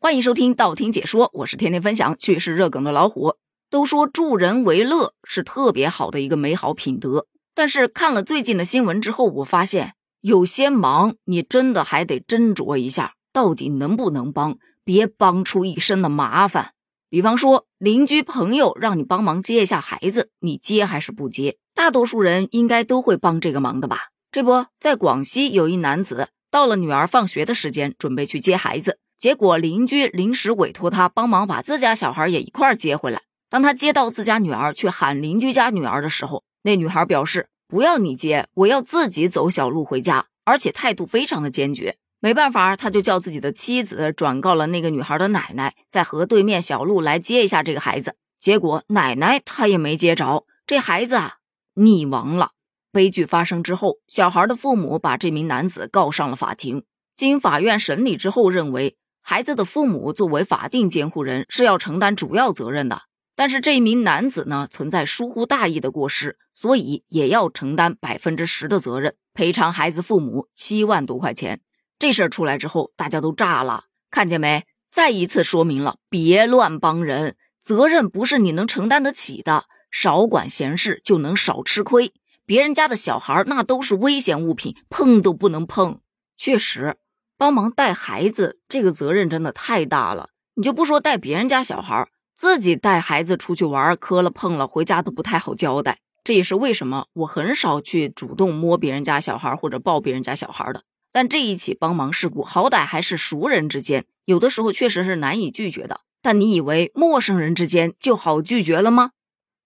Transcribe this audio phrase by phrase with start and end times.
[0.00, 3.34] 欢迎收听道听解说，我是天天分享趣事热梗的老虎。
[3.68, 16.70] 都说助人为乐是特别好的一个美好品德，但是看了最近的新闻之后，我发现有些忙你真的还得斟酌一下，到底能不能帮，别帮出一身的麻烦。
[17.10, 21.56] 比方说邻居朋友让你帮忙接一下孩子，你接还是不接？
[21.74, 24.10] 大多数人应该都会帮这个忙的吧？
[24.30, 29.00] 这不在广西有一男子到了女儿放学的时间，准备去接孩子。
[29.18, 33.22] 结果邻居临时委托他帮忙把自家小孩也一块接回来。
[33.50, 41.96] 当他接到自家女儿去喊邻居家女儿的时候，那女孩表示不要你接，我要自己走小路回家，而且态度非常的坚决。
[42.20, 48.14] 没办法，他就叫自己的妻子转告了那个女孩的奶奶，在河对面小路来接一下这个孩子。
[48.38, 51.38] 结果奶奶她也没接着，这孩子啊
[51.74, 52.52] 溺亡了。
[52.92, 56.84] 悲剧发生之后，小孩的父母把这名男子告上了法庭。
[57.16, 58.96] 经法院审理之后，认为。
[59.30, 63.02] 孩子的父母作为法定监护人是要承担主要责任的，
[63.36, 71.60] 但是这一名男子呢存在疏忽大意的过失，所以也要承担百分之十的责任，赔偿孩子父母七万多块钱。
[71.98, 74.64] 这事儿出来之后，大家都炸了，看见没？
[74.90, 82.14] 再一次说明了别乱帮人，责任不是你能承担得起的，少管闲事就能少吃亏。
[82.46, 86.00] 别人家的小孩那都是危险物品，碰都不能碰。
[86.38, 86.96] 确实。
[87.38, 90.30] 帮忙带孩子，这个责任真的太大了。
[90.56, 95.98] 你就不说带别人家小孩，自己带孩子出去玩，磕了碰了，回家都不太好交代。
[96.24, 100.82] 这也是为什么我很少去主动摸别人家小孩或者抱别人家小孩的。
[101.12, 106.00] 但这一起帮忙事故，好歹还是熟人之间，有的时候确实是难以拒绝的。
[106.20, 109.12] 但你以为陌生人之间就好拒绝了吗？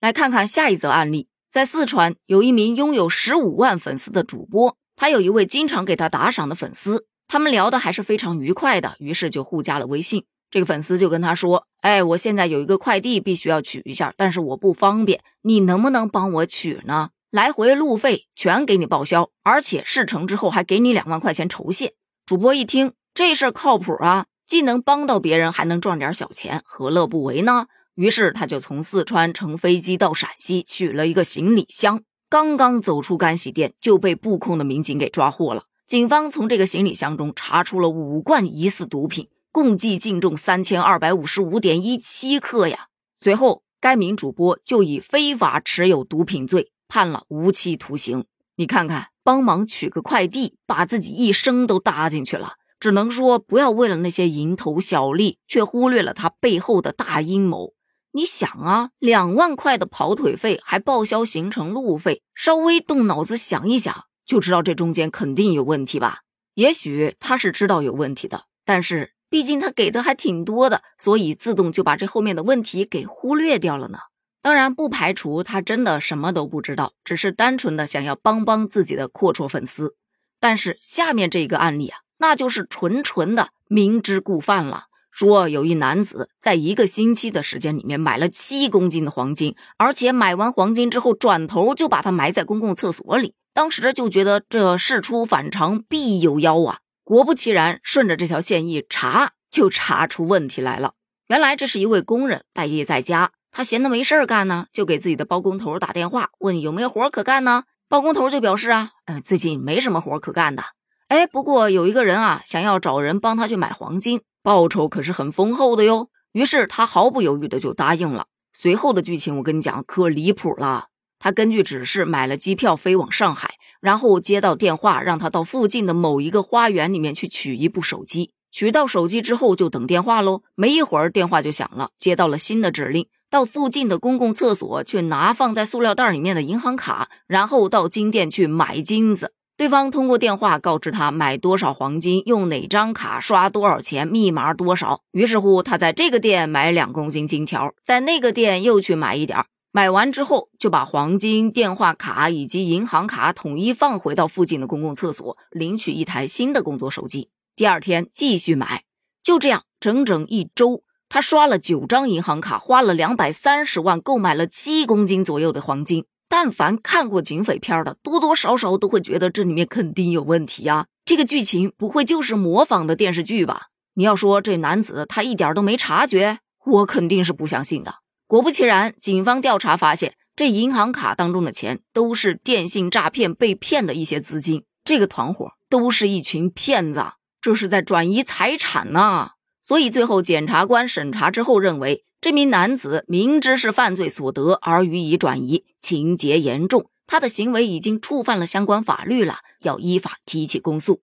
[0.00, 7.06] 来看看下一则案例，在四川有一名拥有十五万粉丝的主播，他有一位经常给他打赏的粉丝。
[7.32, 10.24] 他们聊的还是非常愉快的，于是就互加了微信。
[10.50, 17.10] 这个粉丝就跟他说：“哎，我现在有一个快递必须要取一下，但是我不方便，你能不能帮我取呢？
[17.30, 21.92] 来回路费全给你报销，而且事成之后还给你两万块钱酬谢。”
[22.26, 27.66] 主播一听这事儿靠谱啊，既能帮到别人，还能赚点小钱，何乐不为呢？
[27.94, 35.66] 于是他就从四川乘飞机到陕西取了一个行李箱，刚刚走出干洗店就被布控的民警给抓获了。
[35.90, 42.86] 警方从这个行李箱中查出了五罐疑似毒品，共计净重三千二百五十五点一七克呀。
[43.16, 48.24] 随后，该名主播就以非法持有毒品罪判了无期徒刑。
[48.54, 52.52] 你看看，帮忙取个快递，把自己一生都搭进去了。
[52.78, 57.72] 只能说，不要为了那些蝇头小利，却忽略了他背后的大阴谋。
[58.12, 64.04] 你想啊，两万块的跑腿费还报销行程路费，稍微动脑子想一想。
[64.30, 66.20] 就知道这中间肯定有问题吧？
[66.54, 73.98] 也许他是知道有问题的，但是毕竟他给的还挺多的，所以自动就把这后面的问题给忽略掉了呢。
[74.40, 79.96] 当然，不排除他真的什么都不知道，只是单纯的想要帮帮自己的阔绰粉丝。
[80.38, 84.84] 但是下面这一个案例啊，那就是纯纯的明知故犯了。
[85.10, 93.34] 说有一男子在一个星期的时间里面买了七公斤的黄金，而且买完黄金之后，转头就把它埋在公共厕所里。
[93.52, 96.78] 当时就觉得这事出反常必有妖啊！
[97.02, 100.92] 果不其然，顺着这条线一查，就查出问题来了。
[101.28, 107.64] 原来这是一位工人待业在家，他闲的没事干呢，就给自己的包工头打电话，问有没有活可干呢？
[107.88, 110.62] 包工头就表示啊，嗯，最近没什么活可干的。
[111.08, 116.08] 哎，不过有一个人啊，想要找人帮他去买黄金，报酬可是很丰厚的哟。
[116.32, 118.26] 于是他毫不犹豫的就答应了。
[118.52, 120.89] 随后的剧情我跟你讲，可离谱了。
[121.20, 123.50] 他根据指示买了机票飞往上海，
[123.80, 128.30] 然后接到电话，让他到附近的某一个花园里面去取一部手机。
[128.50, 130.42] 取到手机之后就等电话喽。
[130.54, 139.34] 没一会儿电话就响了，接到了新的指令，到附近的公共厕所去拿放在塑料袋里面的银行卡，然后到金店去买金子。
[139.58, 145.02] 对方通过电话告知他买多少黄金，用哪张卡刷多少钱，密码多少。
[145.12, 149.44] 于是乎，他在这个店买两公斤金条，在那个店又去买一点儿。
[149.72, 157.30] 买完之后，就把黄金、电话卡以及银行卡统一放回到附近的公共厕所，领取一台新的工作手机。
[157.54, 158.82] 第二天继续买，
[159.22, 166.04] 就这样整整一周，他刷了九张银行卡，花了两百三十万，购买了七公斤左右的黄金。
[166.28, 170.86] 但凡看过警匪片的，多多少少都会觉得这里面肯定有问题啊！
[171.04, 173.66] 这个剧情不会就是模仿的电视剧吧？
[173.94, 177.96] 你要说这男子他一点都没察觉，我肯定是不相信的。
[178.30, 184.62] 果不其然，警方调查发现，这银行卡当中的钱都是电信诈骗被骗的一些资金。
[184.84, 187.04] 这个团伙都是一群骗子，
[187.40, 189.30] 这是在转移财产呢。
[189.60, 201.02] 所以最后检察官审查之后认为，这名男子明知是犯罪所得而予以转移，情节严重，他的行为已经触犯了相关法律了，要依法提起公诉。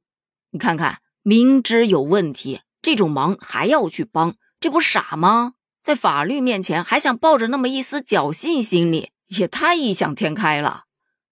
[0.52, 5.56] 你看看，明知有问题，这种忙还要去帮，这不傻吗？
[5.88, 10.84] 在法律面前还想抱着那么一丝侥幸心理，也太异想天开了。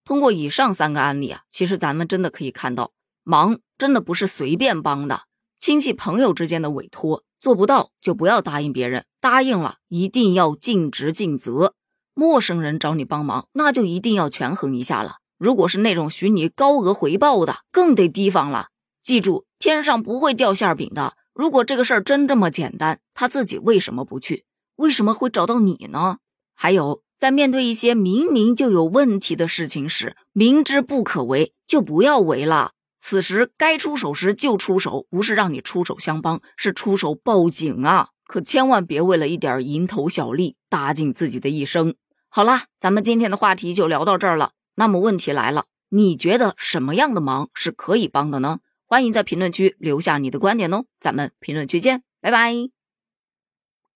[0.05, 2.93] 通过以上三个案例啊，其实咱们真的可以看到，
[3.25, 5.23] 忙真的不是随便帮的。
[5.59, 11.73] 亲戚朋友之间的委托做不到就不要答应别人，答应了一定要尽职尽责。
[12.13, 15.15] 陌生人找你帮忙，那就一定要权衡一下了。
[15.37, 18.69] 如果是那种许你高额回报的，更得提防了。
[19.03, 21.17] 记住，天上不会掉馅饼的。
[21.35, 24.45] 如果这个事儿真这么简单，他自己为什么不去？
[24.77, 26.19] 为什么会找到你呢？
[26.53, 32.71] 还有，在面对一些明明就有问题的事情时，明知不可为就不要为了。
[32.97, 38.07] 此时该出手时就出手，不是让你出手相帮，是出手报警啊！
[38.25, 41.95] 可千万别为了一点蝇头小利，搭进自己的一生。
[42.29, 44.51] 好了，咱们今天的话题就聊到这儿了。
[44.75, 48.59] 那么问题来了，你觉得什么样的忙是可以帮的呢？
[48.95, 52.84] 欢迎在评论区留下你的观点哦，咱们评论区见，拜拜。